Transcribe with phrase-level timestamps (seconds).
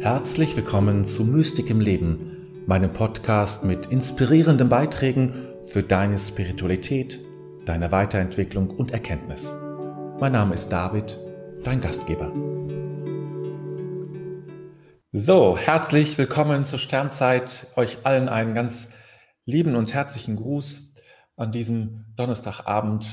[0.00, 5.34] Herzlich willkommen zu Mystik im Leben, meinem Podcast mit inspirierenden Beiträgen
[5.68, 7.20] für deine Spiritualität,
[7.66, 9.54] deine Weiterentwicklung und Erkenntnis.
[10.18, 11.20] Mein Name ist David,
[11.64, 12.32] dein Gastgeber.
[15.12, 17.66] So, herzlich willkommen zur Sternzeit.
[17.76, 18.88] Euch allen einen ganz
[19.44, 20.94] lieben und herzlichen Gruß
[21.36, 23.06] an diesem Donnerstagabend.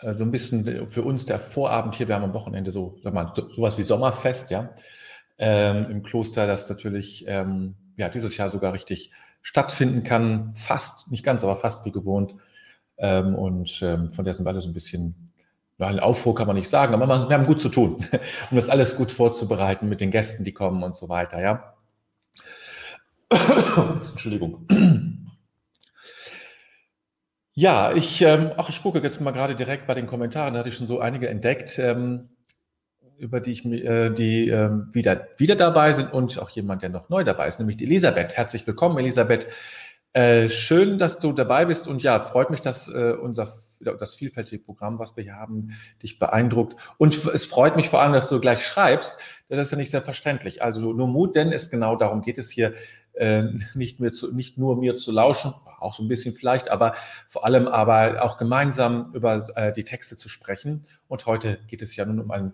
[0.00, 2.08] Äh, so ein bisschen für uns der Vorabend hier.
[2.08, 4.74] Wir haben am Wochenende so, sag mal, sowas wie Sommerfest, ja
[5.38, 9.10] ähm, im Kloster, das natürlich ähm, ja, dieses Jahr sogar richtig
[9.42, 10.52] stattfinden kann.
[10.54, 12.34] Fast, nicht ganz, aber fast wie gewohnt.
[12.98, 15.32] Ähm, und ähm, von der sind wir alle so ein bisschen,
[15.78, 18.04] ein Aufruhr kann man nicht sagen, aber wir haben gut zu tun,
[18.50, 21.74] um das alles gut vorzubereiten mit den Gästen, die kommen und so weiter, ja.
[24.10, 24.66] Entschuldigung.
[27.52, 30.68] Ja, ich, ähm, ach, ich gucke jetzt mal gerade direkt bei den Kommentaren, da hatte
[30.68, 31.78] ich schon so einige entdeckt.
[31.78, 32.28] Ähm,
[33.18, 37.08] über die ich äh, die äh, wieder, wieder dabei sind und auch jemand, der noch
[37.08, 38.36] neu dabei ist, nämlich die Elisabeth.
[38.36, 39.46] Herzlich willkommen, Elisabeth.
[40.12, 44.62] Äh, schön, dass du dabei bist und ja, freut mich, dass äh, unser das vielfältige
[44.62, 45.68] Programm, was wir hier haben,
[46.02, 46.76] dich beeindruckt.
[46.96, 49.16] Und es freut mich vor allem, dass du gleich schreibst.
[49.48, 50.62] Das ist ja nicht selbstverständlich.
[50.62, 52.74] Also nur Mut, denn es genau darum geht es hier,
[53.12, 56.94] äh, nicht, mir zu, nicht nur mir zu lauschen, auch so ein bisschen vielleicht, aber
[57.28, 60.84] vor allem aber auch gemeinsam über äh, die Texte zu sprechen.
[61.06, 62.52] Und heute geht es ja nun um ein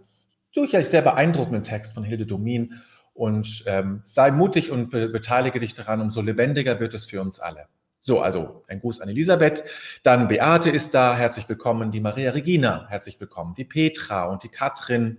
[0.54, 2.80] durchaus sehr beeindruckenden Text von Hilde Domin.
[3.12, 7.38] Und ähm, sei mutig und be beteilige dich daran, umso lebendiger wird es für uns
[7.38, 7.68] alle.
[8.00, 9.64] So, also ein Gruß an Elisabeth.
[10.02, 11.90] Dann Beate ist da, herzlich willkommen.
[11.90, 13.54] Die Maria Regina, herzlich willkommen.
[13.54, 15.18] Die Petra und die Katrin.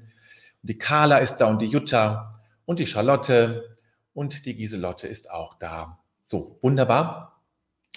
[0.62, 2.34] Und die Carla ist da und die Jutta
[2.66, 3.76] und die Charlotte
[4.14, 6.00] und die Giselotte ist auch da.
[6.22, 7.42] So, wunderbar.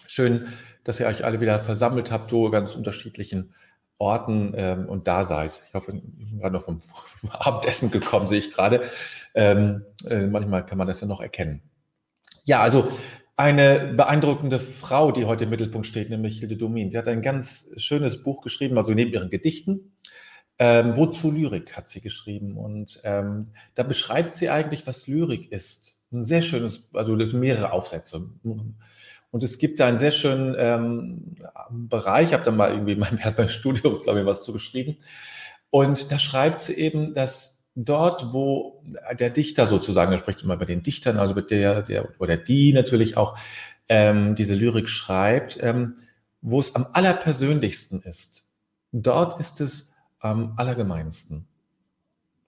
[0.07, 0.49] Schön,
[0.85, 3.53] dass ihr euch alle wieder versammelt habt, so ganz unterschiedlichen
[3.99, 5.63] Orten ähm, und da seid.
[5.69, 8.89] Ich hoffe, ich bin gerade noch vom, vom, Abendessen gekommen, sehe ich gerade.
[9.35, 11.63] Ähm, äh, manchmal kann man das ja noch erkennen.
[12.45, 12.89] Ja, also
[13.37, 16.91] eine beeindruckende Frau, die heute im Mittelpunkt steht, nämlich Hilde Domin.
[16.91, 19.93] Sie hat ein ganz schönes Buch geschrieben, also neben ihren Gedichten.
[20.59, 22.57] Ähm, Wozu Lyrik hat sie geschrieben.
[22.57, 25.99] Und ähm, da beschreibt sie eigentlich, was Lyrik ist.
[26.11, 28.31] Ein sehr schönes, also mehrere Aufsätze.
[29.31, 31.35] Und es gibt da einen sehr schönen ähm,
[31.71, 33.19] Bereich, ich habe da mal irgendwie in meinem,
[33.49, 34.97] Studium, glaube ich, was zugeschrieben.
[35.71, 38.83] Und da schreibt sie eben, dass dort, wo
[39.19, 42.73] der Dichter sozusagen, er spricht immer bei den Dichtern, also mit der, der oder die
[42.73, 43.39] natürlich auch
[43.89, 45.97] ähm, diese Lyrik schreibt, ähm,
[46.41, 48.45] wo es am allerpersönlichsten ist,
[48.93, 51.47] dort ist es am allergemeinsten.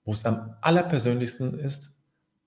[0.04, 1.92] Wo es am allerpersönlichsten ist,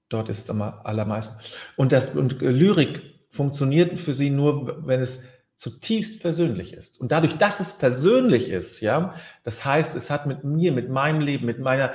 [0.10, 1.36] dort ist es am allermeisten.
[1.78, 5.22] Und, das, und Lyrik funktioniert für sie nur, wenn es
[5.58, 7.00] zutiefst persönlich ist.
[7.00, 11.20] Und dadurch, dass es persönlich ist, ja, das heißt, es hat mit mir, mit meinem
[11.20, 11.94] Leben, mit meiner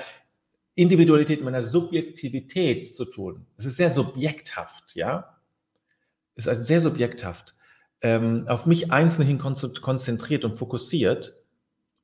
[0.75, 3.47] Individualität, meiner Subjektivität zu tun.
[3.56, 5.38] Es ist sehr subjekthaft, ja.
[6.34, 7.55] Es ist also sehr subjekthaft,
[8.00, 11.34] ähm, auf mich einzeln hin konzentriert und fokussiert.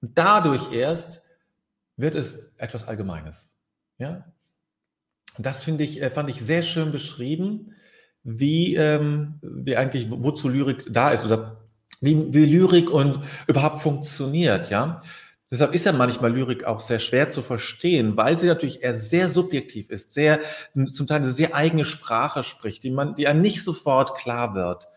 [0.01, 1.23] Und dadurch erst
[1.97, 3.57] wird es etwas Allgemeines,
[3.99, 4.33] ja.
[5.37, 7.75] Und das finde ich, äh, fand ich sehr schön beschrieben
[8.25, 11.59] wie, ähm, wie eigentlich, wozu Lyrik da ist oder
[12.01, 15.03] wie, wie Lyrik und überhaupt funktioniert, ja.
[15.51, 19.29] Deshalb ist ja manchmal Lyrik auch sehr schwer zu verstehen, weil sie natürlich eher sehr
[19.29, 20.41] subjektiv ist, sehr,
[20.91, 24.89] zum Teil eine sehr eigene Sprache spricht, die man, die einem nicht sofort klar wird.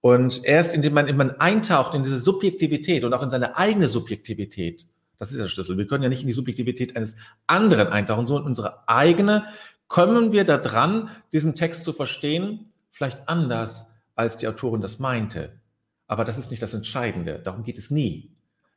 [0.00, 3.86] Und erst indem man, indem man eintaucht in diese Subjektivität und auch in seine eigene
[3.86, 4.86] Subjektivität,
[5.20, 5.78] das ist der Schlüssel.
[5.78, 7.16] Wir können ja nicht in die Subjektivität eines
[7.46, 9.44] anderen eintauchen, sondern unsere eigene
[9.92, 12.72] Kommen wir da dran, diesen Text zu verstehen?
[12.92, 15.60] Vielleicht anders, als die Autorin das meinte.
[16.06, 17.40] Aber das ist nicht das Entscheidende.
[17.44, 18.30] Darum geht es nie.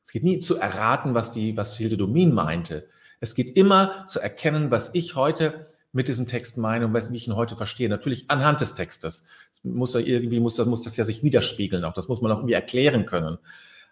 [0.03, 2.89] Es geht nie zu erraten, was die, was Hilde Domin meinte.
[3.21, 7.27] Es geht immer zu erkennen, was ich heute mit diesem Text meine und was ich
[7.29, 7.87] ihn heute verstehe.
[7.87, 9.25] Natürlich anhand des Textes.
[9.53, 11.85] Es muss da irgendwie, muss, muss das ja sich widerspiegeln.
[11.85, 13.37] Auch das muss man auch irgendwie erklären können.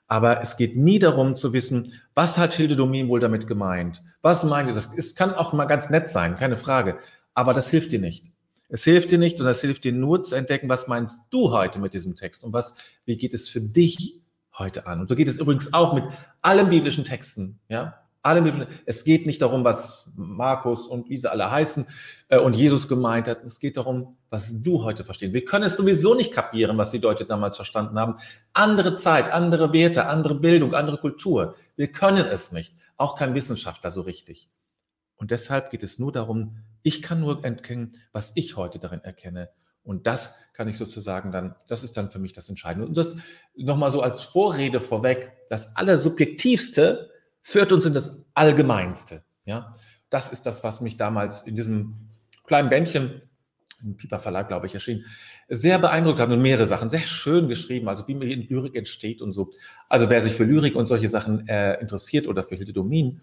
[0.08, 4.04] Aber es geht nie darum zu wissen, was hat Hilde Domin wohl damit gemeint?
[4.22, 4.76] Was meint ihr?
[4.76, 7.00] Das es kann auch mal ganz nett sein, keine Frage.
[7.34, 8.32] Aber das hilft dir nicht.
[8.70, 11.80] Es hilft dir nicht und das hilft dir nur zu entdecken, was meinst du heute
[11.80, 12.76] mit diesem Text und was,
[13.06, 14.22] wie geht es für dich
[14.58, 15.02] heute an?
[15.02, 16.06] Und so geht es übrigens auch mit
[16.42, 18.00] allen biblischen Texten, ja?
[18.26, 21.86] Alle biblischen, es geht nicht darum, was Markus und wie sie alle heißen
[22.30, 23.44] äh, und Jesus gemeint hat.
[23.44, 25.34] Es geht darum, was du heute verstehst.
[25.34, 28.20] Wir können es sowieso nicht kapieren, was die Leute damals verstanden haben.
[28.54, 31.56] Andere Zeit, andere Werte, andere Bildung, andere Kultur.
[31.76, 32.74] Wir können es nicht.
[32.96, 34.50] Auch kein Wissenschaftler so richtig.
[35.18, 39.50] Und deshalb geht es nur darum, ich kann nur erkennen, was ich heute darin erkenne.
[39.84, 42.88] Und das kann ich sozusagen dann, das ist dann für mich das Entscheidende.
[42.88, 43.18] Und das
[43.56, 47.10] nochmal so als Vorrede vorweg, das Allersubjektivste
[47.42, 49.24] führt uns in das Allgemeinste.
[49.46, 49.76] Ja,
[50.10, 52.10] das ist das, was mich damals in diesem
[52.46, 53.22] kleinen Bändchen,
[53.84, 55.06] im Piper Verlag, glaube ich, erschienen,
[55.50, 59.34] sehr beeindruckt haben und mehrere Sachen, sehr schön geschrieben, also wie mir Lyrik entsteht und
[59.34, 59.52] so.
[59.90, 63.20] Also wer sich für Lyrik und solche Sachen äh, interessiert oder für Hilde Domin,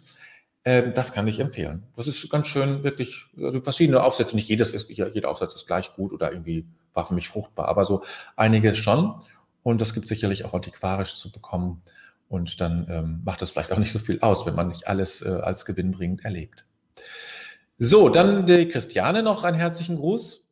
[0.65, 1.87] äh, das kann ich empfehlen.
[1.97, 5.95] Das ist ganz schön, wirklich, also verschiedene Aufsätze, nicht jedes ist, jeder Aufsatz ist gleich
[5.95, 8.05] gut oder irgendwie war für mich fruchtbar, aber so
[8.37, 9.23] einige schon.
[9.63, 11.83] Und das gibt sicherlich auch antiquarisch zu bekommen.
[12.29, 15.23] Und dann ähm, macht es vielleicht auch nicht so viel aus, wenn man nicht alles
[15.23, 16.65] äh, als gewinnbringend erlebt.
[17.77, 20.47] So, dann die Christiane noch einen herzlichen Gruß.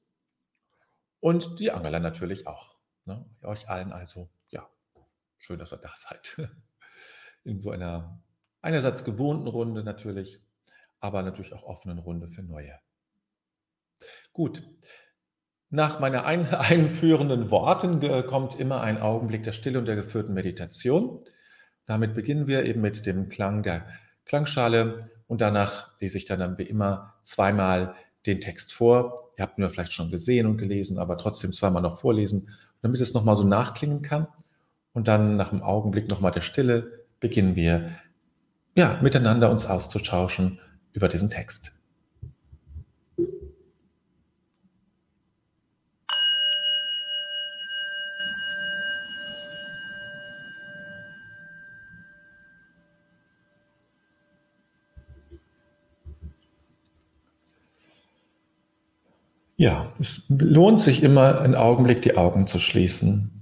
[1.20, 2.76] Und die Angela natürlich auch.
[3.04, 3.24] Ne?
[3.42, 4.68] Euch allen also, ja,
[5.38, 6.40] schön, dass ihr da seid.
[7.44, 8.20] In so einer
[8.68, 10.40] einerseits gewohnten Runde natürlich,
[11.00, 12.74] aber natürlich auch offenen Runde für neue.
[14.34, 14.62] Gut.
[15.70, 21.24] Nach meiner ein einführenden Worten kommt immer ein Augenblick der Stille und der geführten Meditation.
[21.86, 23.86] Damit beginnen wir eben mit dem Klang der
[24.26, 27.94] Klangschale und danach lese ich dann wie immer zweimal
[28.26, 29.32] den Text vor.
[29.38, 32.50] Ihr habt ihn ja vielleicht schon gesehen und gelesen, aber trotzdem zweimal noch vorlesen,
[32.82, 34.26] damit es nochmal so nachklingen kann.
[34.92, 37.92] Und dann nach einem Augenblick nochmal der Stille beginnen wir
[38.78, 40.60] ja, miteinander uns auszutauschen
[40.92, 41.72] über diesen Text.
[59.56, 63.37] Ja, es lohnt sich immer, einen Augenblick die Augen zu schließen.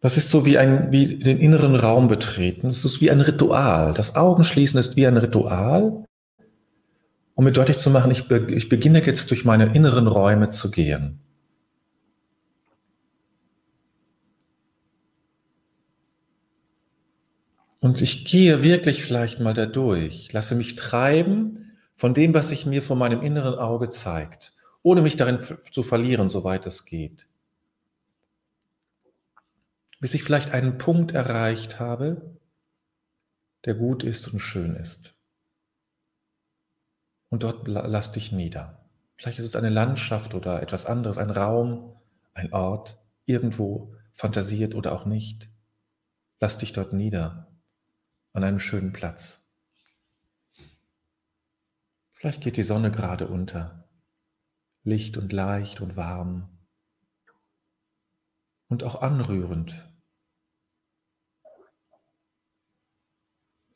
[0.00, 2.68] Das ist so wie ein, wie den inneren Raum betreten.
[2.68, 3.94] Es ist wie ein Ritual.
[3.94, 6.04] Das Augenschließen ist wie ein Ritual,
[7.34, 10.70] um mir deutlich zu machen, ich, be ich beginne jetzt durch meine inneren Räume zu
[10.70, 11.20] gehen.
[17.80, 22.66] Und ich gehe wirklich vielleicht mal da durch, lasse mich treiben von dem, was sich
[22.66, 24.56] mir vor meinem inneren Auge zeigt
[24.86, 25.40] ohne mich darin
[25.72, 27.26] zu verlieren, soweit es geht.
[30.00, 32.38] Bis ich vielleicht einen Punkt erreicht habe,
[33.64, 35.14] der gut ist und schön ist.
[37.28, 38.88] Und dort lass dich nieder.
[39.16, 41.96] Vielleicht ist es eine Landschaft oder etwas anderes, ein Raum,
[42.34, 45.50] ein Ort, irgendwo fantasiert oder auch nicht.
[46.38, 47.48] Lass dich dort nieder,
[48.32, 49.46] an einem schönen Platz.
[52.12, 53.86] Vielleicht geht die Sonne gerade unter
[54.86, 56.48] licht und leicht und warm
[58.68, 59.85] und auch anrührend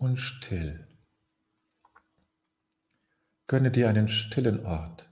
[0.00, 0.88] und still.
[3.46, 5.10] Gönne dir einen stillen Ort,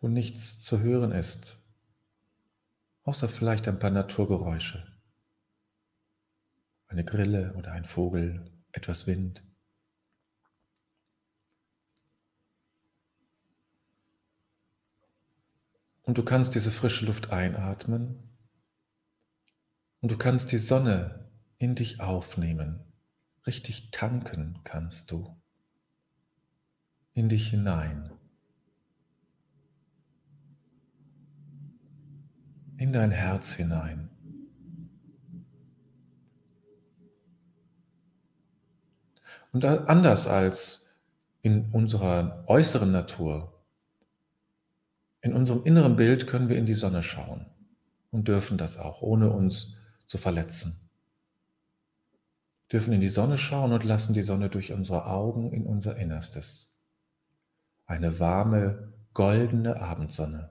[0.00, 1.58] wo nichts zu hören ist,
[3.04, 5.00] außer vielleicht ein paar Naturgeräusche,
[6.88, 9.44] eine Grille oder ein Vogel, etwas Wind.
[16.02, 18.36] Und du kannst diese frische Luft einatmen
[20.00, 21.25] und du kannst die Sonne
[21.58, 22.80] in dich aufnehmen.
[23.46, 25.36] Richtig tanken kannst du
[27.14, 28.10] in dich hinein.
[32.76, 34.10] In dein Herz hinein.
[39.52, 40.84] Und anders als
[41.40, 43.56] in unserer äußeren Natur
[45.26, 47.46] in unserem inneren Bild können wir in die Sonne schauen
[48.12, 49.74] und dürfen das auch, ohne uns
[50.06, 50.85] zu verletzen.
[52.72, 56.84] Dürfen in die Sonne schauen und lassen die Sonne durch unsere Augen in unser Innerstes.
[57.86, 60.50] Eine warme, goldene Abendsonne.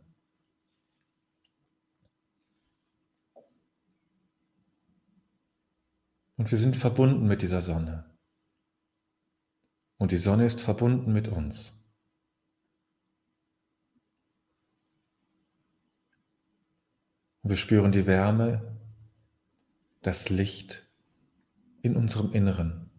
[6.37, 8.05] Und wir sind verbunden mit dieser Sonne.
[9.97, 11.73] Und die Sonne ist verbunden mit uns.
[17.41, 18.77] Und wir spüren die Wärme,
[20.01, 20.84] das Licht
[21.85, 22.89] in unserem Inneren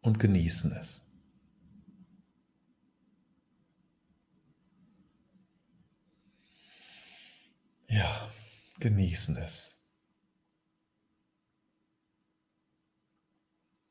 [0.00, 1.00] und genießen es.
[7.86, 8.28] Ja,
[8.80, 9.90] genießen es.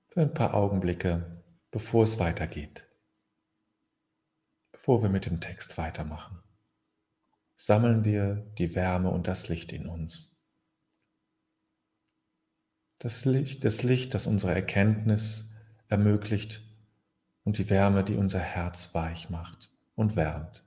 [0.08, 2.86] Für ein paar Augenblicke, bevor es weitergeht,
[4.72, 6.42] bevor wir mit dem Text weitermachen
[7.62, 10.31] sammeln wir die Wärme und das Licht in uns.
[13.02, 15.50] Das Licht, das Licht, das unsere Erkenntnis
[15.88, 16.62] ermöglicht
[17.44, 20.64] und die Wärme, die unser Herz weich macht und wärmt.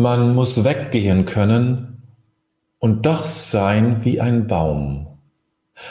[0.00, 2.02] Man muss weggehen können
[2.78, 5.18] und doch sein wie ein Baum,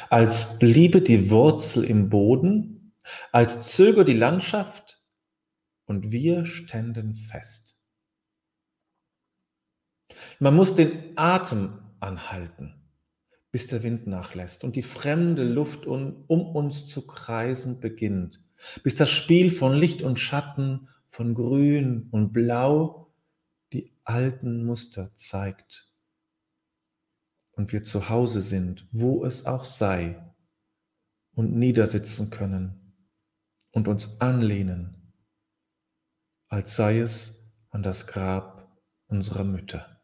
[0.09, 2.95] als bliebe die Wurzel im Boden,
[3.31, 4.99] als zöge die Landschaft
[5.85, 7.77] und wir ständen fest.
[10.39, 12.81] Man muss den Atem anhalten,
[13.51, 18.43] bis der Wind nachlässt und die fremde Luft um, uns zu kreisen beginnt,
[18.81, 23.08] bis das Spiel von Licht und Schatten, von Grün und Blau
[23.73, 25.93] die alten Muster zeigt
[27.51, 30.25] und wir zu Hause sind, wo es auch sei,
[31.39, 32.93] und niedersitzen können
[33.71, 35.13] und uns anlehnen,
[36.49, 40.03] als sei es an das Grab unserer Mütter.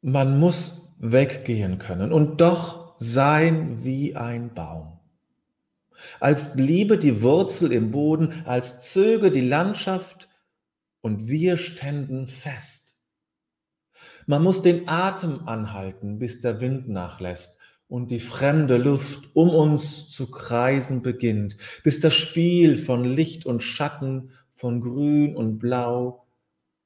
[0.00, 4.95] Man muss weggehen können und doch sein wie ein Baum.
[6.20, 10.28] Als bliebe die Wurzel im Boden, als zöge die Landschaft
[11.00, 12.98] und wir ständen fest.
[14.26, 20.08] Man muss den Atem anhalten, bis der Wind nachlässt und die fremde Luft um uns
[20.08, 26.26] zu kreisen beginnt, bis das Spiel von Licht und Schatten, von Grün und Blau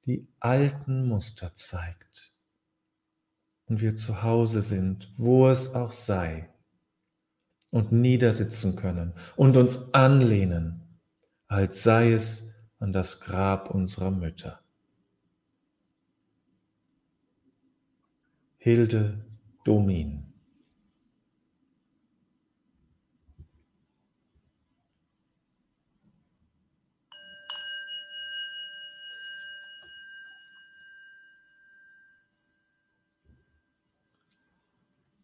[0.04, 2.34] die alten Muster zeigt
[3.66, 6.50] und wir zu Hause sind, wo es auch sei,
[7.70, 10.82] und niedersitzen können und uns anlehnen,
[11.48, 14.60] als sei es an das Grab unserer Mütter.
[18.58, 19.24] Hilde
[19.64, 20.29] Domin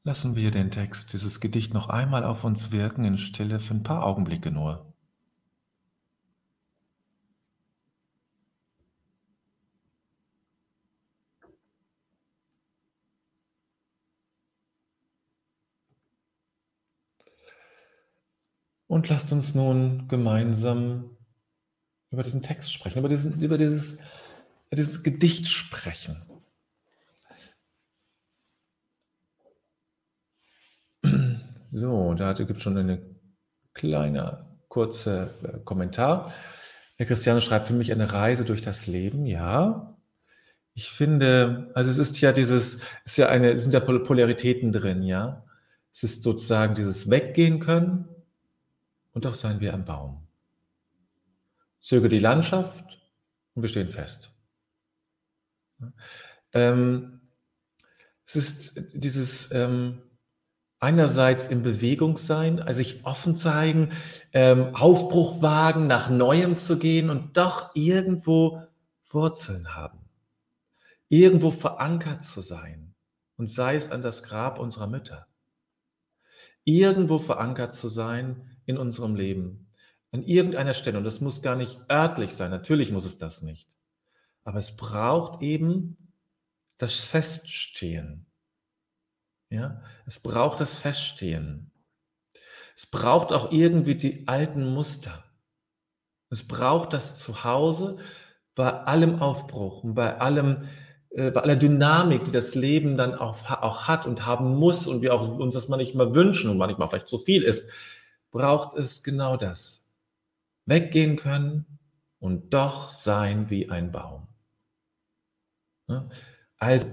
[0.07, 3.83] Lassen wir den Text, dieses Gedicht noch einmal auf uns wirken in Stille für ein
[3.83, 4.95] paar Augenblicke nur.
[18.87, 21.17] Und lasst uns nun gemeinsam
[22.13, 23.99] über diesen Text sprechen, über, diesen, über dieses,
[24.71, 26.36] dieses Gedicht sprechen.
[31.71, 33.03] So, da gibt es schon eine
[33.75, 36.33] kleine, kurze äh, Kommentar.
[36.97, 39.27] Herr Christiane schreibt für mich eine Reise durch das Leben.
[39.27, 39.99] Ja,
[40.75, 44.73] ich finde, also es ist ja dieses, es ist ja eine, es sind ja Polaritäten
[44.73, 45.45] drin, ja.
[45.93, 48.07] Es ist sozusagen dieses Weggehen können
[49.13, 50.29] und doch seien wir ein Baum.
[51.81, 53.01] Zöge die Landschaft
[53.55, 54.31] und wir stehen fest.
[56.53, 57.21] Ähm,
[58.25, 60.03] es ist dieses, ähm,
[60.79, 63.93] einerseits in Bewegung sein, also sich offen zeigen,
[64.33, 68.63] ähm, Aufbruch wagen, nach Neuem zu gehen und doch irgendwo
[69.11, 69.99] Wurzeln haben,
[71.09, 72.95] irgendwo verankert zu sein
[73.37, 75.27] und sei es an das Grab unserer Mütter,
[76.65, 79.69] irgendwo verankert zu sein in unserem Leben,
[80.13, 80.99] an irgendeiner Stelle.
[80.99, 83.77] Und das muss gar nicht örtlich sein, natürlich muss es das nicht,
[84.45, 85.97] aber es braucht eben
[86.77, 88.27] das Feststehen
[89.51, 91.71] ja, es braucht das Feststehen.
[92.77, 95.25] Es braucht auch irgendwie die alten Muster.
[96.31, 97.99] Es braucht das Zuhause
[98.55, 100.69] bei allem Aufbruch und bei allem,
[101.11, 105.03] äh, bei aller Dynamik, die das Leben dann auch, auch hat und haben muss und
[105.03, 107.71] wir auch uns das manchmal wünschen und manchmal vielleicht zu viel ist,
[108.31, 109.91] braucht es genau das.
[110.67, 111.79] Weggehen können
[112.19, 114.27] und doch sein wie ein Baum.
[116.59, 116.87] Also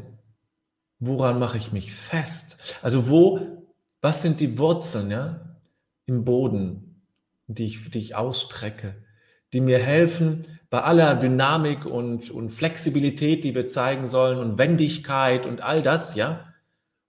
[1.07, 2.77] woran mache ich mich fest?
[2.81, 3.39] Also wo,
[4.01, 5.57] was sind die Wurzeln ja,
[6.05, 7.01] im Boden,
[7.48, 8.95] die ich, die ich ausstrecke,
[9.51, 15.45] die mir helfen, bei aller Dynamik und, und Flexibilität, die wir zeigen sollen und Wendigkeit
[15.45, 16.53] und all das, ja,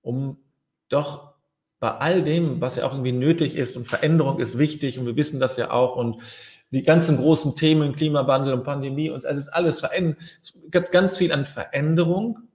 [0.03, 0.39] um
[0.89, 1.35] doch
[1.81, 5.17] bei all dem, was ja auch irgendwie nötig ist und Veränderung ist wichtig und wir
[5.17, 6.23] wissen das ja auch und
[6.71, 11.17] die ganzen großen Themen, Klimawandel und Pandemie und es ist alles verändert, es gibt ganz
[11.17, 12.49] viel an Veränderung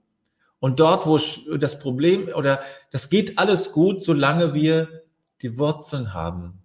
[0.60, 1.18] und dort, wo
[1.56, 5.02] das Problem oder das geht alles gut, solange wir
[5.42, 6.62] die Wurzeln haben.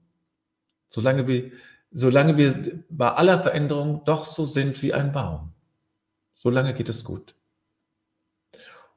[0.89, 1.51] Solange wir,
[1.91, 5.53] solange wir bei aller Veränderung doch so sind wie ein Baum.
[6.33, 7.35] Solange geht es gut.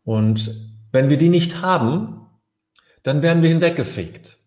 [0.05, 2.27] Und wenn wir die nicht haben,
[3.05, 4.39] dann werden wir hinweggefegt.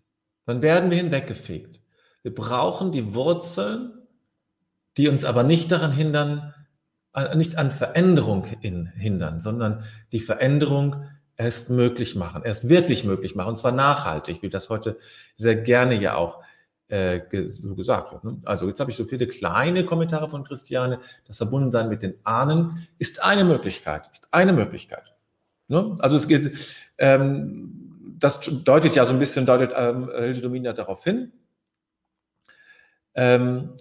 [0.45, 1.79] Dann werden wir hinweggefegt.
[2.23, 3.93] Wir brauchen die Wurzeln,
[4.97, 6.53] die uns aber nicht daran hindern,
[7.35, 11.03] nicht an Veränderung in, hindern, sondern die Veränderung
[11.35, 14.97] erst möglich machen, erst wirklich möglich machen, und zwar nachhaltig, wie das heute
[15.35, 16.43] sehr gerne ja auch
[16.91, 18.23] äh, so gesagt wird.
[18.23, 18.41] Ne?
[18.43, 20.99] Also jetzt habe ich so viele kleine Kommentare von Christiane.
[21.25, 24.09] Das Verbundensein mit den Ahnen ist eine Möglichkeit.
[24.11, 25.15] Ist eine Möglichkeit.
[25.69, 25.95] Ne?
[25.99, 26.51] Also es geht,
[26.97, 31.31] ähm, das deutet ja so ein bisschen, deutet ähm, Hilde Domina darauf hin.
[33.15, 33.77] Ähm,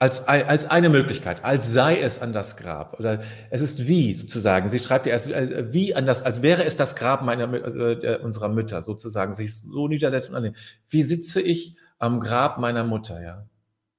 [0.00, 3.00] als, als eine Möglichkeit, als sei es an das Grab.
[3.00, 4.70] Oder es ist wie sozusagen.
[4.70, 8.18] Sie schreibt ja erst äh, wie an das, als wäre es das Grab meiner, äh,
[8.18, 10.56] unserer Mütter sozusagen, sich so niedersetzen an den.
[10.88, 13.46] Wie sitze ich am Grab meiner Mutter, ja?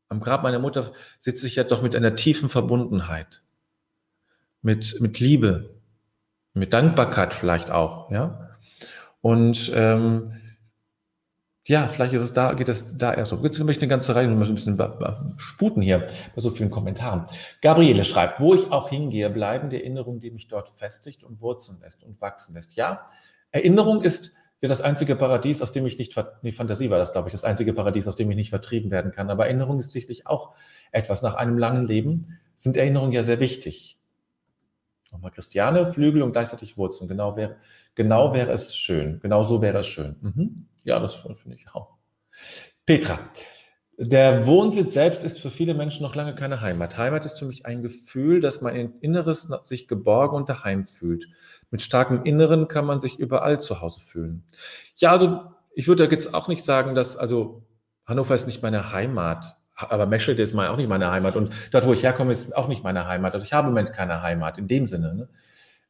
[0.08, 3.44] Am Grab meiner Mutter sitze ich ja doch mit einer tiefen Verbundenheit,
[4.62, 5.76] mit, mit Liebe,
[6.54, 8.50] mit Dankbarkeit vielleicht auch, ja.
[9.22, 10.32] Und ähm,
[11.68, 13.38] ja, vielleicht ist es da, geht es da erst so.
[13.44, 14.82] Jetzt möchte ich eine ganze Reihe, ein bisschen
[15.38, 17.26] sputen hier bei so vielen Kommentaren.
[17.62, 21.80] Gabriele schreibt, wo ich auch hingehe, bleiben die Erinnerungen, die mich dort festigt und wurzeln
[21.82, 22.76] lässt und wachsen lässt.
[22.76, 23.08] Ja,
[23.52, 27.30] Erinnerung ist ja das einzige Paradies, aus dem ich nicht, nee, Fantasie war das, glaube
[27.30, 29.30] ich, das einzige Paradies, aus dem ich nicht vertrieben werden kann.
[29.30, 30.54] Aber Erinnerung ist sicherlich auch
[30.92, 31.22] etwas.
[31.22, 33.99] Nach einem langen Leben sind Erinnerungen ja sehr wichtig.
[35.12, 37.08] Nochmal Christiane, Flügel und gleichzeitig Wurzeln.
[37.08, 37.58] Genau wäre,
[37.96, 39.20] genau wäre es schön.
[39.22, 40.16] Genau so wäre es schön.
[40.22, 40.68] Mhm.
[40.84, 41.96] Ja, das finde ich auch.
[42.86, 43.20] Petra,
[43.98, 46.98] der Wohnsitz selbst ist für viele Menschen noch lange keine Heimat.
[46.98, 51.28] Heimat ist für mich ein Gefühl, dass mein Inneres sich geborgen und daheim fühlt.
[51.70, 54.46] Mit starkem Inneren kann man sich überall zu Hause fühlen.
[54.96, 55.42] Ja, also
[55.74, 57.64] ich würde jetzt auch nicht sagen, dass, also
[58.06, 61.94] Hannover ist nicht meine Heimat, aber Meschede ist auch nicht meine Heimat und dort, wo
[61.94, 63.34] ich herkomme, ist auch nicht meine Heimat.
[63.34, 65.14] Also ich habe im Moment keine Heimat in dem Sinne.
[65.14, 65.30] Ne?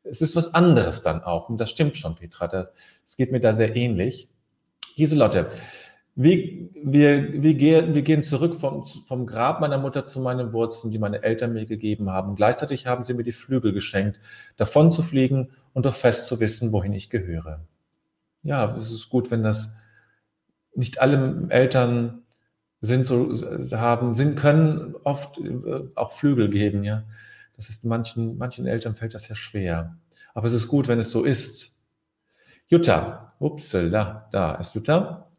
[0.04, 2.69] Es ist was anderes dann auch und das stimmt schon, Petra.
[3.06, 4.30] Es geht mir da sehr ähnlich.
[4.95, 5.49] Giselotte,
[6.21, 10.91] wie, wir, wir, gehen, wir gehen zurück vom, vom Grab meiner Mutter zu meinen Wurzeln,
[10.91, 12.36] die meine Eltern mir gegeben haben.
[12.36, 14.19] Gleichzeitig haben sie mir die Flügel geschenkt,
[14.58, 17.62] davon zu fliegen und doch fest zu wissen, wohin ich gehöre.
[18.43, 19.75] Ja, es ist gut, wenn das
[20.75, 22.23] nicht alle Eltern
[22.82, 23.36] sind so
[23.78, 27.04] haben, sind, können oft äh, auch Flügel geben, ja.
[27.56, 29.98] Das ist manchen, manchen Eltern fällt das ja schwer.
[30.34, 31.78] Aber es ist gut, wenn es so ist.
[32.68, 35.30] Jutta, upsel, da, da ist Jutta.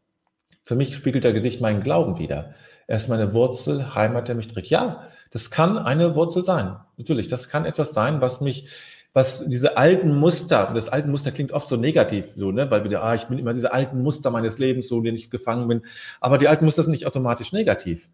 [0.65, 2.55] Für mich spiegelt der Gedicht meinen Glauben wider.
[2.87, 4.69] Er ist meine Wurzel, Heimat, der mich trägt.
[4.69, 6.77] Ja, das kann eine Wurzel sein.
[6.97, 8.69] Natürlich, das kann etwas sein, was mich,
[9.13, 13.03] was diese alten Muster, das alten Muster klingt oft so negativ, so, ne, weil wir,
[13.03, 15.83] ah, ich bin immer diese alten Muster meines Lebens, so, in ich gefangen bin.
[16.21, 18.09] Aber die alten Muster sind nicht automatisch negativ.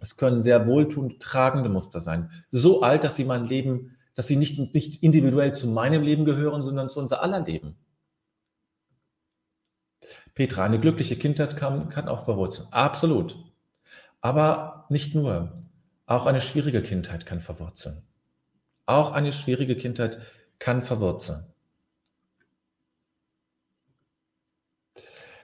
[0.00, 2.30] Es können sehr wohltuend tragende Muster sein.
[2.50, 6.62] So alt, dass sie mein Leben, dass sie nicht, nicht individuell zu meinem Leben gehören,
[6.62, 7.76] sondern zu unser aller Leben.
[10.34, 12.68] Petra, eine glückliche Kindheit kann, kann auch verwurzeln.
[12.70, 13.38] Absolut.
[14.20, 15.62] Aber nicht nur.
[16.04, 18.02] Auch eine schwierige Kindheit kann verwurzeln.
[18.86, 20.20] Auch eine schwierige Kindheit
[20.58, 21.44] kann verwurzeln.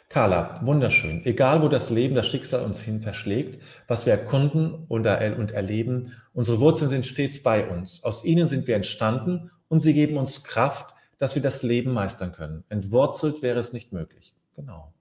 [0.08, 1.24] Carla, wunderschön.
[1.24, 6.60] Egal, wo das Leben, das Schicksal uns hin verschlägt, was wir erkunden und erleben, unsere
[6.60, 8.04] Wurzeln sind stets bei uns.
[8.04, 12.32] Aus ihnen sind wir entstanden und sie geben uns Kraft, dass wir das Leben meistern
[12.32, 12.62] können.
[12.68, 14.34] Entwurzelt wäre es nicht möglich.
[14.54, 14.92] Genau.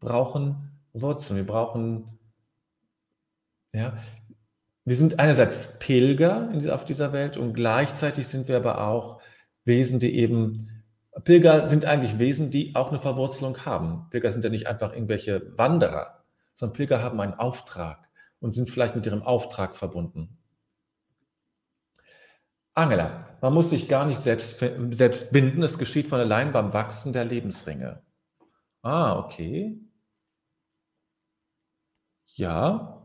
[0.00, 1.36] Brauchen Wurzeln.
[1.36, 2.18] Wir brauchen,
[3.74, 3.98] ja,
[4.84, 9.20] wir sind einerseits Pilger auf dieser Welt und gleichzeitig sind wir aber auch
[9.64, 10.84] Wesen, die eben,
[11.24, 14.08] Pilger sind eigentlich Wesen, die auch eine Verwurzelung haben.
[14.10, 18.96] Pilger sind ja nicht einfach irgendwelche Wanderer, sondern Pilger haben einen Auftrag und sind vielleicht
[18.96, 20.38] mit ihrem Auftrag verbunden.
[22.74, 24.58] Angela, man muss sich gar nicht selbst,
[24.90, 28.02] selbst binden, es geschieht von allein beim Wachsen der Lebensringe.
[28.82, 29.78] Ah, okay.
[32.36, 32.99] Ja.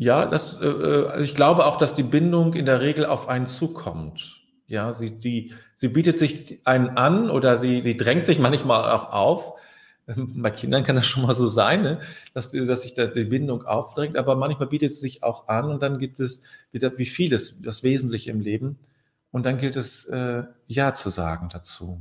[0.00, 3.46] Ja, das, äh, äh, ich glaube auch, dass die Bindung in der Regel auf einen
[3.46, 4.40] zukommt.
[4.66, 9.12] Ja, sie, die, sie bietet sich einen an oder sie, sie drängt sich manchmal auch
[9.12, 9.60] auf.
[10.06, 12.00] Bei Kindern kann das schon mal so sein, ne?
[12.32, 15.98] dass, dass sich die Bindung aufdrängt, aber manchmal bietet es sich auch an und dann
[15.98, 18.78] gibt es wieder wie vieles, das Wesentliche im Leben.
[19.32, 22.00] Und dann gilt es, äh, Ja zu sagen dazu.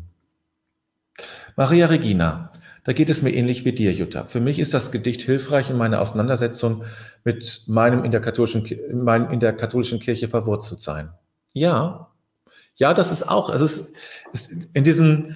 [1.58, 2.54] Maria Regina,
[2.90, 4.26] da geht es mir ähnlich wie dir, Jutta.
[4.26, 6.86] Für mich ist das Gedicht hilfreich in meiner Auseinandersetzung
[7.24, 11.14] mit meinem in der katholischen, meinem in der katholischen Kirche verwurzelt sein.
[11.54, 12.10] Ja,
[12.78, 13.94] ja, das ist auch, es ist,
[14.34, 15.36] ist in diesem,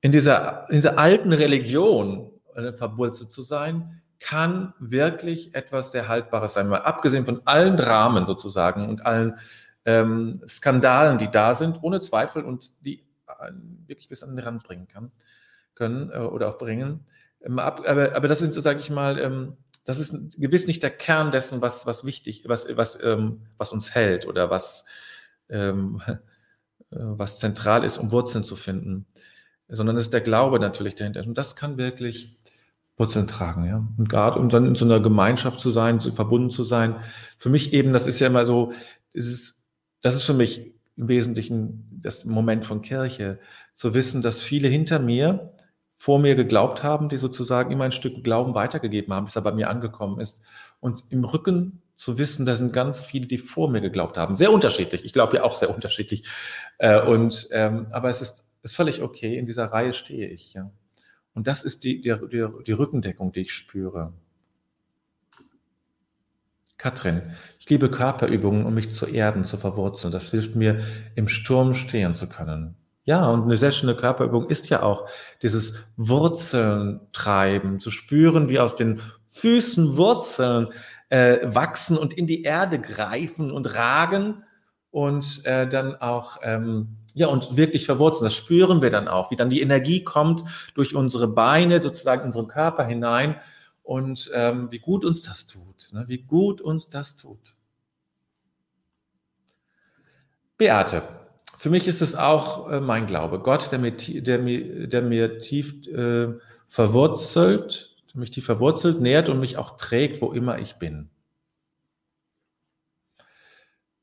[0.00, 6.54] in dieser, in dieser alten Religion äh, verwurzelt zu sein, kann wirklich etwas sehr Haltbares
[6.54, 6.68] sein.
[6.68, 9.40] Mal abgesehen von allen Dramen sozusagen und allen
[9.86, 13.50] ähm, Skandalen, die da sind, ohne Zweifel und die äh,
[13.88, 15.10] wirklich bis an den Rand bringen kann
[15.76, 17.06] können äh, oder auch bringen.
[17.40, 21.30] Ähm, aber, aber das ist, sage ich mal, ähm, das ist gewiss nicht der Kern
[21.30, 24.84] dessen, was, was wichtig, was, was, ähm, was uns hält oder was,
[25.48, 26.16] ähm, äh,
[26.90, 29.06] was zentral ist, um Wurzeln zu finden,
[29.68, 31.24] sondern es ist der Glaube natürlich dahinter.
[31.24, 32.36] Und das kann wirklich
[32.96, 33.86] Wurzeln tragen, ja.
[33.96, 36.96] Und gerade um dann in so einer Gemeinschaft zu sein, zu, verbunden zu sein.
[37.38, 38.72] Für mich eben, das ist ja immer so,
[39.12, 39.66] das ist,
[40.00, 43.38] das ist für mich im Wesentlichen das Moment von Kirche,
[43.74, 45.52] zu wissen, dass viele hinter mir,
[45.96, 49.52] vor mir geglaubt haben, die sozusagen immer ein Stück Glauben weitergegeben haben, bis er bei
[49.52, 50.42] mir angekommen ist.
[50.78, 54.36] Und im Rücken zu wissen, da sind ganz viele, die vor mir geglaubt haben.
[54.36, 55.04] Sehr unterschiedlich.
[55.06, 56.24] Ich glaube ja auch sehr unterschiedlich.
[56.78, 59.38] Äh, und, ähm, aber es ist, ist völlig okay.
[59.38, 60.52] In dieser Reihe stehe ich.
[60.52, 60.70] Ja.
[61.32, 64.12] Und das ist die, die, die, die Rückendeckung, die ich spüre.
[66.76, 67.22] Katrin,
[67.58, 70.12] ich liebe Körperübungen, um mich zu erden, zu verwurzeln.
[70.12, 70.82] Das hilft mir,
[71.14, 72.76] im Sturm stehen zu können.
[73.06, 75.08] Ja, und eine sehr schöne Körperübung ist ja auch
[75.40, 80.72] dieses Wurzeln treiben, zu spüren, wie aus den Füßen Wurzeln
[81.08, 84.42] äh, wachsen und in die Erde greifen und ragen
[84.90, 88.24] und äh, dann auch ähm, ja und wirklich verwurzeln.
[88.24, 90.42] Das spüren wir dann auch, wie dann die Energie kommt
[90.74, 93.36] durch unsere Beine sozusagen in unseren Körper hinein
[93.84, 96.06] und ähm, wie gut uns das tut, ne?
[96.08, 97.54] wie gut uns das tut.
[100.56, 101.25] Beate,
[101.56, 103.40] für mich ist es auch äh, mein Glaube.
[103.40, 106.28] Gott, der mir, der mir, der mir tief äh,
[106.68, 111.10] verwurzelt, mich tief verwurzelt, nährt und mich auch trägt, wo immer ich bin.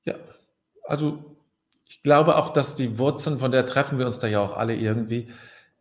[0.05, 0.15] Ja,
[0.83, 1.23] also
[1.85, 4.75] ich glaube auch, dass die Wurzeln, von der treffen wir uns da ja auch alle
[4.75, 5.27] irgendwie,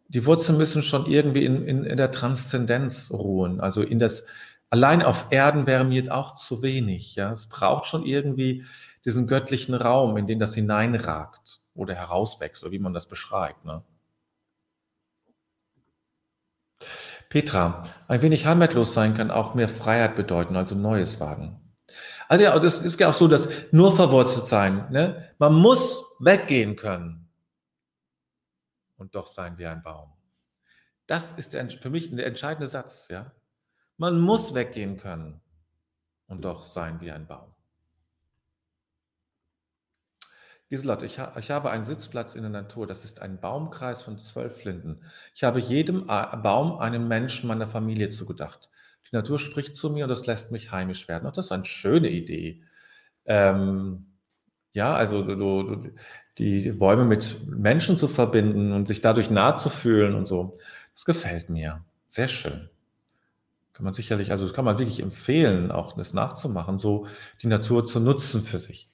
[0.08, 3.61] die Wurzeln müssen schon irgendwie in, in, in der Transzendenz ruhen.
[3.61, 4.26] Also in das,
[4.70, 7.14] allein auf Erden wäre mir auch zu wenig.
[7.14, 8.64] Ja, es braucht schon irgendwie
[9.04, 11.41] diesen göttlichen Raum, in den das hineinragt
[11.74, 13.64] oder herauswächst, oder wie man das beschreibt.
[13.64, 13.82] Ne?
[17.28, 21.58] Petra, ein wenig heimatlos sein kann auch mehr Freiheit bedeuten, also Neues wagen.
[22.28, 25.30] Also ja, das ist ja auch so, dass nur verwurzelt sein, ne?
[25.38, 27.28] man muss weggehen können
[28.96, 30.12] und doch sein wie ein Baum.
[31.06, 33.08] Das ist der, für mich der entscheidende Satz.
[33.08, 33.32] Ja?
[33.96, 35.40] Man muss weggehen können
[36.26, 37.51] und doch sein wie ein Baum.
[40.72, 42.87] Lieselot, ich, ha ich habe einen Sitzplatz in der Natur.
[42.87, 45.02] Das ist ein Baumkreis von zwölf Linden.
[45.35, 48.70] Ich habe jedem Baum einen Menschen meiner Familie zugedacht.
[49.11, 51.26] Die Natur spricht zu mir und das lässt mich heimisch werden.
[51.26, 52.62] Und das ist eine schöne Idee.
[53.26, 54.06] Ähm,
[54.72, 55.90] ja, also du, du,
[56.38, 60.56] die Bäume mit Menschen zu verbinden und sich dadurch nahe zu fühlen und so.
[60.94, 61.85] Das gefällt mir.
[62.08, 62.70] Sehr schön.
[63.74, 67.06] Kann man sicherlich, also das kann man wirklich empfehlen, auch das nachzumachen, so
[67.42, 68.91] die Natur zu nutzen für sich.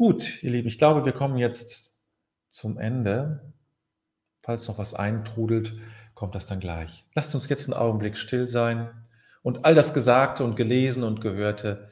[0.00, 1.92] Gut, ihr Lieben, ich glaube, wir kommen jetzt
[2.48, 3.52] zum Ende.
[4.40, 5.74] Falls noch was eintrudelt,
[6.14, 7.04] kommt das dann gleich.
[7.14, 8.88] Lasst uns jetzt einen Augenblick still sein
[9.42, 11.90] und all das Gesagte und Gelesen und Gehörte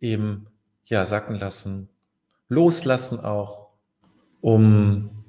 [0.00, 0.48] eben
[0.84, 1.88] ja sacken lassen,
[2.50, 3.70] loslassen auch
[4.42, 5.24] um,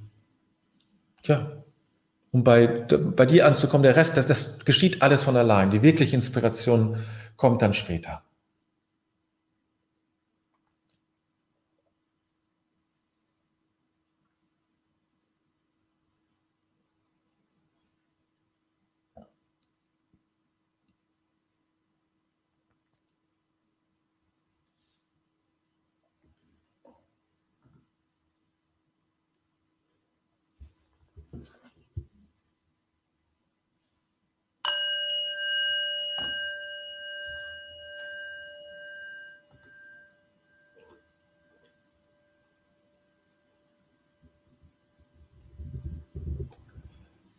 [1.23, 1.63] ja,
[2.31, 3.83] um bei, bei dir anzukommen.
[3.83, 5.71] Der Rest, das, das geschieht alles von allein.
[5.71, 7.05] Die wirkliche Inspiration
[7.37, 8.26] kommt dann später.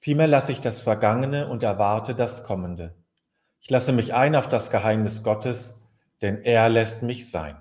[0.00, 2.94] Vielmehr lasse ich das Vergangene und erwarte das Kommende.
[3.60, 5.82] Ich lasse mich ein auf das Geheimnis Gottes,
[6.22, 7.60] denn er lässt mich sein.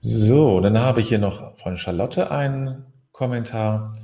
[0.00, 2.86] So, dann habe ich hier noch von Charlotte einen
[3.18, 3.96] Kommentar.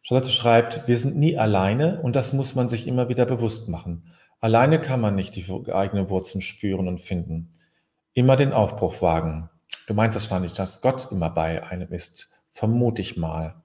[0.00, 4.14] Charlotte schreibt, wir sind nie alleine und das muss man sich immer wieder bewusst machen.
[4.40, 7.52] Alleine kann man nicht die eigenen Wurzeln spüren und finden.
[8.14, 9.50] Immer den Aufbruch wagen.
[9.86, 12.32] Du meinst das fand ich, dass Gott immer bei einem ist.
[12.48, 13.62] Vermute ich mal.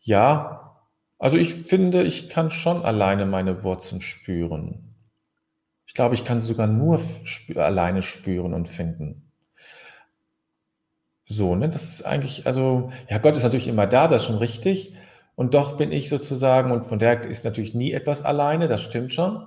[0.00, 0.76] Ja,
[1.18, 4.94] also ich finde, ich kann schon alleine meine Wurzeln spüren.
[5.86, 9.31] Ich glaube, ich kann sie sogar nur sp alleine spüren und finden.
[11.32, 14.36] So, ne, das ist eigentlich, also, ja, Gott ist natürlich immer da, das ist schon
[14.36, 14.94] richtig.
[15.34, 19.12] Und doch bin ich sozusagen, und von der ist natürlich nie etwas alleine, das stimmt
[19.12, 19.46] schon.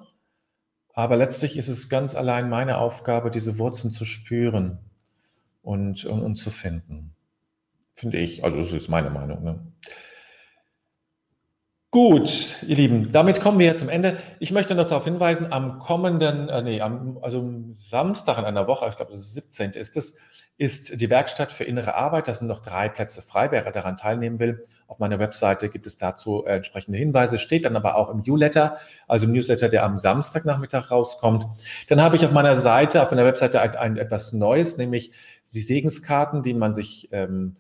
[0.94, 4.80] Aber letztlich ist es ganz allein meine Aufgabe, diese Wurzeln zu spüren
[5.62, 7.14] und, und, und zu finden.
[7.94, 8.44] Finde ich.
[8.44, 9.44] Also, das ist meine Meinung.
[9.44, 9.60] Ne?
[11.96, 14.18] Gut, ihr Lieben, damit kommen wir zum Ende.
[14.40, 18.86] Ich möchte noch darauf hinweisen, am kommenden, äh, nee, am, also Samstag in einer Woche,
[18.90, 19.72] ich glaube, das ist 17.
[19.72, 20.18] ist es,
[20.58, 22.28] ist die Werkstatt für innere Arbeit.
[22.28, 24.66] Da sind noch drei Plätze frei, wer daran teilnehmen will.
[24.88, 28.76] Auf meiner Webseite gibt es dazu äh, entsprechende Hinweise, steht dann aber auch im Newsletter,
[29.08, 31.46] also im Newsletter, der am Samstagnachmittag rauskommt.
[31.88, 35.12] Dann habe ich auf meiner Seite, auf meiner Webseite ein, ein etwas Neues, nämlich
[35.54, 37.56] die Segenskarten, die man sich ähm,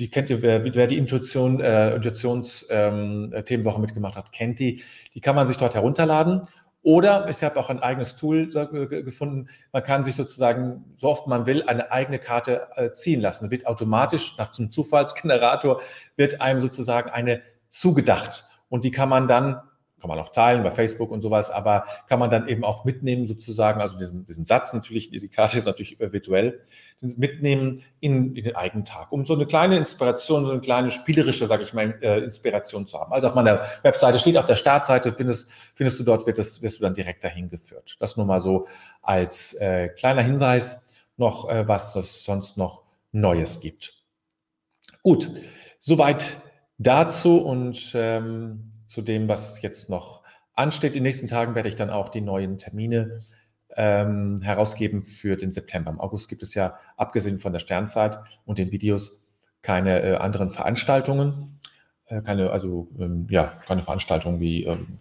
[0.00, 4.82] die kennt ihr, wer, wer die Intuition, äh, Intuitions-Themenwoche ähm, mitgemacht hat, kennt die.
[5.14, 6.48] Die kann man sich dort herunterladen.
[6.82, 9.50] Oder ich habe auch ein eigenes Tool gefunden.
[9.72, 13.50] Man kann sich sozusagen, so oft man will, eine eigene Karte äh, ziehen lassen.
[13.50, 15.82] Wird automatisch nach zum Zufallsgenerator
[16.16, 18.46] wird einem sozusagen eine zugedacht.
[18.70, 19.60] Und die kann man dann
[20.00, 23.26] kann man auch teilen bei Facebook und sowas, aber kann man dann eben auch mitnehmen
[23.26, 26.60] sozusagen, also diesen, diesen Satz natürlich, die Karte ist natürlich virtuell,
[27.00, 31.46] mitnehmen in, in den eigenen Tag, um so eine kleine Inspiration, so eine kleine spielerische,
[31.46, 33.12] sage ich mal, äh, Inspiration zu haben.
[33.12, 36.78] Also auf meiner Webseite steht, auf der Startseite findest, findest du dort, wird das, wirst
[36.78, 37.96] du dann direkt dahin geführt.
[38.00, 38.66] Das nur mal so
[39.02, 40.86] als äh, kleiner Hinweis
[41.16, 42.82] noch, äh, was es sonst noch
[43.12, 43.94] Neues gibt.
[45.02, 45.30] Gut,
[45.78, 46.36] soweit
[46.78, 50.22] dazu und ähm, zu dem, was jetzt noch
[50.54, 50.90] ansteht.
[50.90, 53.22] In den nächsten Tagen werde ich dann auch die neuen Termine
[53.76, 55.90] ähm, herausgeben für den September.
[55.92, 59.24] Im August gibt es ja, abgesehen von der Sternzeit und den Videos,
[59.62, 61.60] keine äh, anderen Veranstaltungen.
[62.06, 64.98] Äh, keine, also ähm, ja, keine Veranstaltungen wie ähm,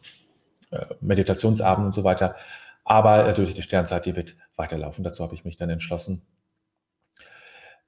[0.70, 2.36] äh, Meditationsabend und so weiter.
[2.84, 5.04] Aber durch die Sternzeit, die wird weiterlaufen.
[5.04, 6.22] Dazu habe ich mich dann entschlossen.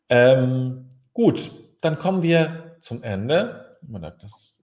[0.10, 3.78] Ähm, gut, dann kommen wir zum Ende.
[4.20, 4.61] Das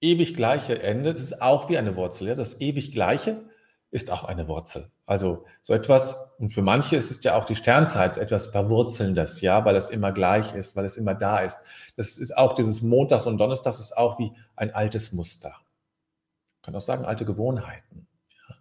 [0.00, 2.28] ewig gleiche Ende, das ist auch wie eine Wurzel.
[2.28, 2.34] Ja?
[2.34, 3.44] Das ewig gleiche
[3.90, 4.90] ist auch eine Wurzel.
[5.06, 9.64] Also so etwas, und für manche ist es ja auch die Sternzeit etwas Verwurzelndes, ja,
[9.64, 11.56] weil es immer gleich ist, weil es immer da ist.
[11.96, 15.50] Das ist auch dieses Montags und Donnerstags ist auch wie ein altes Muster.
[15.50, 18.08] Man kann auch sagen, alte Gewohnheiten.
[18.48, 18.54] Ja.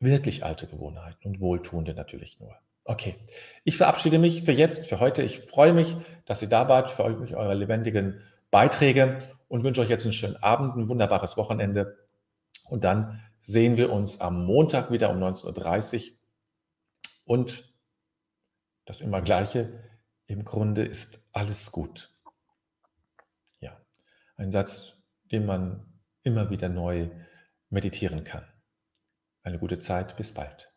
[0.00, 2.56] Wirklich alte Gewohnheiten und wohltuende natürlich nur.
[2.84, 3.16] Okay,
[3.64, 5.22] ich verabschiede mich für jetzt, für heute.
[5.22, 8.20] Ich freue mich, dass ihr da wart, für euch eure lebendigen
[8.50, 11.98] Beiträge und wünsche euch jetzt einen schönen Abend, ein wunderbares Wochenende.
[12.68, 16.16] Und dann sehen wir uns am Montag wieder um 19.30 Uhr.
[17.24, 17.72] Und
[18.84, 19.82] das immer gleiche,
[20.26, 22.12] im Grunde ist alles gut.
[23.60, 23.80] Ja,
[24.36, 24.96] ein Satz,
[25.30, 27.10] den man immer wieder neu
[27.68, 28.44] meditieren kann.
[29.42, 30.75] Eine gute Zeit, bis bald.